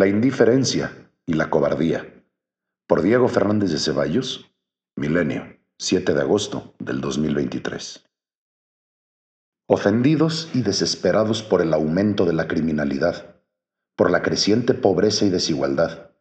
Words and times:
La 0.00 0.06
indiferencia 0.06 1.12
y 1.26 1.34
la 1.34 1.50
cobardía. 1.50 2.24
Por 2.86 3.02
Diego 3.02 3.28
Fernández 3.28 3.70
de 3.70 3.78
Ceballos, 3.78 4.50
Milenio, 4.96 5.58
7 5.78 6.14
de 6.14 6.20
agosto 6.22 6.72
del 6.78 7.02
2023. 7.02 8.08
Ofendidos 9.66 10.48
y 10.54 10.62
desesperados 10.62 11.42
por 11.42 11.60
el 11.60 11.74
aumento 11.74 12.24
de 12.24 12.32
la 12.32 12.48
criminalidad, 12.48 13.42
por 13.94 14.10
la 14.10 14.22
creciente 14.22 14.72
pobreza 14.72 15.26
y 15.26 15.28
desigualdad, 15.28 16.12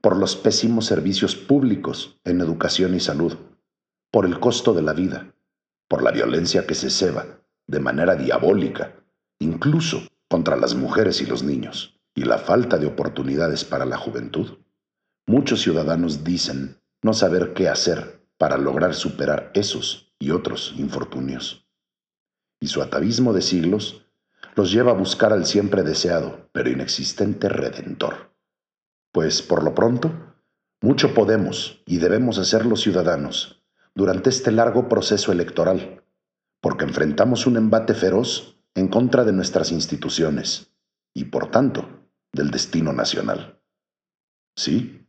por 0.00 0.16
los 0.16 0.34
pésimos 0.34 0.86
servicios 0.86 1.36
públicos 1.36 2.18
en 2.24 2.40
educación 2.40 2.94
y 2.94 3.00
salud, 3.00 3.36
por 4.10 4.24
el 4.24 4.40
costo 4.40 4.72
de 4.72 4.80
la 4.80 4.94
vida, 4.94 5.34
por 5.88 6.02
la 6.02 6.10
violencia 6.10 6.66
que 6.66 6.74
se 6.74 6.88
ceba 6.88 7.42
de 7.66 7.80
manera 7.80 8.16
diabólica, 8.16 8.94
incluso 9.40 10.08
contra 10.26 10.56
las 10.56 10.74
mujeres 10.74 11.20
y 11.20 11.26
los 11.26 11.42
niños 11.42 11.95
y 12.16 12.24
la 12.24 12.38
falta 12.38 12.78
de 12.78 12.86
oportunidades 12.86 13.64
para 13.64 13.84
la 13.84 13.98
juventud, 13.98 14.58
muchos 15.26 15.60
ciudadanos 15.60 16.24
dicen 16.24 16.80
no 17.02 17.12
saber 17.12 17.52
qué 17.52 17.68
hacer 17.68 18.26
para 18.38 18.56
lograr 18.56 18.94
superar 18.94 19.52
esos 19.54 20.12
y 20.18 20.30
otros 20.30 20.74
infortunios. 20.78 21.68
Y 22.58 22.68
su 22.68 22.80
atavismo 22.80 23.34
de 23.34 23.42
siglos 23.42 24.06
los 24.54 24.72
lleva 24.72 24.92
a 24.92 24.94
buscar 24.94 25.34
al 25.34 25.44
siempre 25.44 25.82
deseado, 25.82 26.48
pero 26.52 26.70
inexistente 26.70 27.50
Redentor. 27.50 28.34
Pues, 29.12 29.42
por 29.42 29.62
lo 29.62 29.74
pronto, 29.74 30.10
mucho 30.80 31.12
podemos 31.12 31.82
y 31.84 31.98
debemos 31.98 32.38
hacer 32.38 32.64
los 32.64 32.80
ciudadanos 32.80 33.62
durante 33.94 34.30
este 34.30 34.50
largo 34.52 34.88
proceso 34.88 35.32
electoral, 35.32 36.02
porque 36.62 36.84
enfrentamos 36.84 37.46
un 37.46 37.58
embate 37.58 37.92
feroz 37.92 38.56
en 38.74 38.88
contra 38.88 39.24
de 39.24 39.32
nuestras 39.32 39.70
instituciones 39.70 40.72
y, 41.12 41.24
por 41.24 41.50
tanto, 41.50 41.95
del 42.36 42.52
destino 42.52 42.92
nacional. 42.92 43.60
¿Sí? 44.56 45.08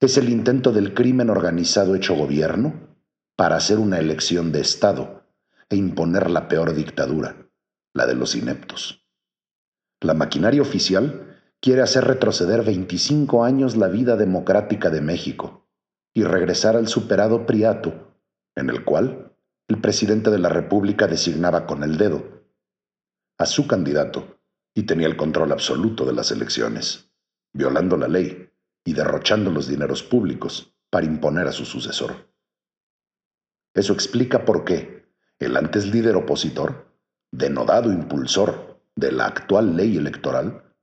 Es 0.00 0.18
el 0.18 0.28
intento 0.28 0.72
del 0.72 0.92
crimen 0.92 1.30
organizado 1.30 1.94
hecho 1.94 2.14
gobierno 2.14 2.96
para 3.36 3.56
hacer 3.56 3.78
una 3.78 3.98
elección 3.98 4.52
de 4.52 4.60
Estado 4.60 5.24
e 5.70 5.76
imponer 5.76 6.28
la 6.28 6.48
peor 6.48 6.74
dictadura, 6.74 7.48
la 7.94 8.06
de 8.06 8.14
los 8.14 8.34
ineptos. 8.34 9.06
La 10.00 10.12
maquinaria 10.12 10.60
oficial 10.60 11.38
quiere 11.60 11.80
hacer 11.80 12.04
retroceder 12.04 12.64
25 12.64 13.44
años 13.44 13.76
la 13.76 13.88
vida 13.88 14.16
democrática 14.16 14.90
de 14.90 15.00
México 15.00 15.68
y 16.12 16.24
regresar 16.24 16.76
al 16.76 16.88
superado 16.88 17.46
priato, 17.46 18.18
en 18.56 18.68
el 18.68 18.84
cual 18.84 19.34
el 19.68 19.80
presidente 19.80 20.30
de 20.30 20.38
la 20.38 20.48
República 20.48 21.06
designaba 21.06 21.66
con 21.66 21.84
el 21.84 21.96
dedo 21.96 22.44
a 23.38 23.46
su 23.46 23.66
candidato 23.66 24.41
y 24.74 24.84
tenía 24.84 25.06
el 25.06 25.16
control 25.16 25.52
absoluto 25.52 26.04
de 26.04 26.12
las 26.12 26.30
elecciones, 26.30 27.10
violando 27.52 27.96
la 27.96 28.08
ley 28.08 28.50
y 28.84 28.94
derrochando 28.94 29.50
los 29.50 29.68
dineros 29.68 30.02
públicos 30.02 30.74
para 30.90 31.06
imponer 31.06 31.46
a 31.46 31.52
su 31.52 31.64
sucesor. 31.64 32.28
Eso 33.74 33.92
explica 33.92 34.44
por 34.44 34.64
qué 34.64 35.06
el 35.38 35.56
antes 35.56 35.86
líder 35.86 36.16
opositor, 36.16 36.94
denodado 37.32 37.90
impulsor 37.92 38.80
de 38.94 39.12
la 39.12 39.26
actual 39.26 39.76
ley 39.76 39.96
electoral, 39.96 40.74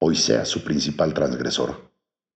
hoy 0.00 0.16
sea 0.16 0.44
su 0.44 0.64
principal 0.64 1.12
transgresor 1.12 1.92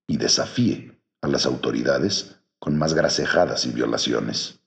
y 0.07 0.17
desafíe 0.17 1.01
a 1.23 1.29
las 1.29 1.47
autoridades 1.47 2.41
con 2.59 2.77
más 2.77 2.95
gracejadas 2.95 3.65
y 3.67 3.71
violaciones. 3.71 4.61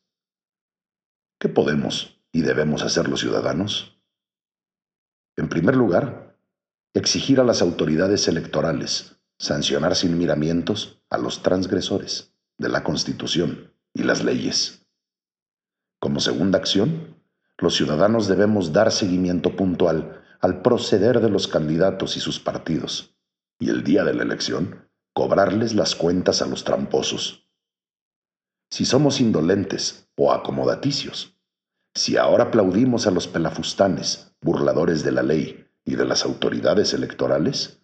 ¿Qué 1.39 1.50
podemos 1.50 2.22
y 2.31 2.41
debemos 2.41 2.81
hacer 2.81 3.08
los 3.09 3.19
ciudadanos? 3.19 4.00
En 5.38 5.50
primer 5.50 5.75
lugar, 5.75 6.25
exigir 6.95 7.41
a 7.41 7.43
las 7.43 7.61
autoridades 7.61 8.27
electorales 8.29 9.17
sancionar 9.38 9.97
sin 9.97 10.17
miramientos 10.17 11.01
a 11.09 11.17
los 11.17 11.43
transgresores 11.43 12.33
de 12.57 12.69
la 12.69 12.85
Constitución 12.85 13.73
y 13.93 14.03
las 14.03 14.23
leyes. 14.23 14.88
Como 15.99 16.21
segunda 16.21 16.57
acción, 16.57 17.22
los 17.57 17.75
ciudadanos 17.75 18.29
debemos 18.29 18.72
dar 18.72 18.94
seguimiento 18.94 19.57
puntual 19.57 20.22
al 20.39 20.61
proceder 20.61 21.19
de 21.19 21.29
los 21.29 21.50
candidatos 21.50 22.16
y 22.16 22.22
sus 22.22 22.39
partidos, 22.39 23.13
y 23.59 23.69
el 23.69 23.84
día 23.84 24.05
de 24.05 24.13
la 24.13 24.23
elección, 24.23 24.89
cobrarles 25.13 25.75
las 25.75 25.95
cuentas 25.95 26.41
a 26.41 26.45
los 26.45 26.63
tramposos. 26.63 27.50
Si 28.69 28.85
somos 28.85 29.19
indolentes 29.19 30.07
o 30.16 30.31
acomodaticios, 30.31 31.38
si 31.94 32.16
ahora 32.16 32.45
aplaudimos 32.45 33.05
a 33.05 33.11
los 33.11 33.28
pelafustanes, 33.28 34.34
burladores 34.41 35.03
de 35.03 35.11
la 35.11 35.23
ley, 35.23 35.65
y 35.85 35.96
de 35.96 36.06
las 36.06 36.25
autoridades 36.25 36.94
electorales, 36.94 37.79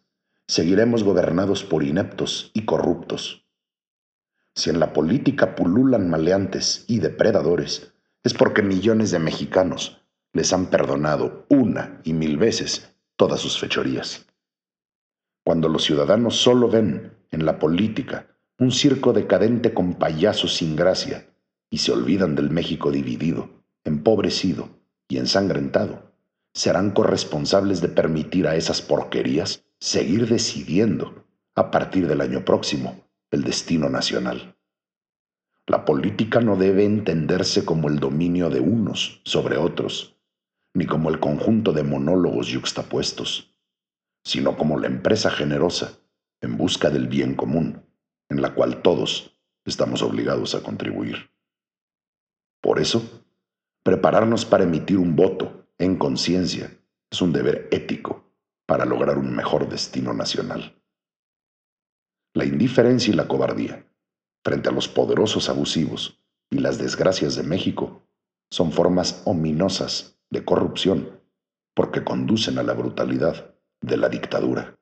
seguiremos 0.47 1.03
gobernados 1.03 1.63
por 1.63 1.84
ineptos 1.84 2.51
y 2.53 2.66
corruptos. 2.66 3.45
Si 4.56 4.69
en 4.69 4.79
la 4.79 4.91
política 4.91 5.56
pululan 5.56 6.09
maleantes 6.09 6.84
y 6.88 7.00
depredadores, 7.00 7.94
es 8.23 8.34
porque 8.34 8.62
millones 8.62 9.12
de 9.12 9.19
mexicanos 9.19 10.01
les 10.34 10.51
han 10.51 10.69
perdonado 10.69 11.45
una 11.50 12.01
y 12.03 12.13
mil 12.13 12.38
veces 12.38 12.95
todas 13.16 13.39
sus 13.39 13.59
fechorías. 13.59 14.25
Cuando 15.44 15.69
los 15.69 15.83
ciudadanos 15.83 16.35
solo 16.38 16.69
ven 16.69 17.13
en 17.31 17.45
la 17.45 17.59
política 17.59 18.28
un 18.59 18.72
circo 18.72 19.13
decadente 19.13 19.73
con 19.73 19.95
payasos 19.95 20.56
sin 20.56 20.75
gracia 20.75 21.28
y 21.69 21.79
se 21.79 21.91
olvidan 21.91 22.35
del 22.35 22.50
México 22.50 22.91
dividido, 22.91 23.50
empobrecido 23.83 24.69
y 25.07 25.18
ensangrentado, 25.18 26.10
serán 26.53 26.91
corresponsables 26.91 27.81
de 27.81 27.89
permitir 27.89 28.47
a 28.47 28.56
esas 28.56 28.81
porquerías 28.81 29.66
seguir 29.79 30.28
decidiendo, 30.28 31.25
a 31.56 31.72
partir 31.72 32.07
del 32.07 32.22
año 32.22 32.45
próximo, 32.45 33.07
el 33.31 33.44
destino 33.44 33.89
nacional. 33.89 34.56
La 35.67 35.85
política 35.85 36.41
no 36.41 36.56
debe 36.56 36.85
entenderse 36.85 37.66
como 37.66 37.88
el 37.88 38.00
dominio 38.00 38.50
de 38.50 38.59
unos 38.59 39.22
sobre 39.23 39.57
otros, 39.57 40.17
ni 40.73 40.85
como 40.85 41.09
el 41.09 41.19
conjunto 41.19 41.73
de 41.73 41.84
monólogos 41.84 42.47
yuxtapuestos, 42.47 43.56
sino 44.23 44.57
como 44.57 44.79
la 44.79 44.88
empresa 44.88 45.29
generosa 45.29 46.00
en 46.41 46.57
busca 46.57 46.89
del 46.89 47.07
bien 47.07 47.35
común, 47.35 47.83
en 48.29 48.41
la 48.41 48.53
cual 48.53 48.81
todos 48.81 49.38
estamos 49.66 50.01
obligados 50.01 50.56
a 50.56 50.63
contribuir. 50.63 51.31
Por 52.62 52.79
eso, 52.79 53.23
prepararnos 53.83 54.45
para 54.45 54.63
emitir 54.63 54.97
un 54.97 55.16
voto 55.16 55.60
en 55.81 55.96
conciencia 55.96 56.72
es 57.12 57.22
un 57.24 57.34
deber 57.34 57.68
ético 57.72 58.24
para 58.68 58.86
lograr 58.86 59.18
un 59.18 59.36
mejor 59.36 59.68
destino 59.68 60.14
nacional. 60.14 60.80
La 62.36 62.46
indiferencia 62.46 63.12
y 63.12 63.16
la 63.16 63.28
cobardía 63.28 63.86
frente 64.46 64.69
a 64.69 64.72
los 64.72 64.88
poderosos 64.88 65.50
abusivos 65.50 66.24
y 66.52 66.59
las 66.59 66.78
desgracias 66.78 67.36
de 67.36 67.44
México 67.44 68.03
son 68.52 68.72
formas 68.72 69.24
ominosas 69.25 70.19
de 70.30 70.46
corrupción 70.46 71.19
porque 71.74 72.03
conducen 72.03 72.59
a 72.59 72.63
la 72.63 72.74
brutalidad 72.74 73.56
de 73.81 73.98
la 73.98 74.08
dictadura. 74.08 74.78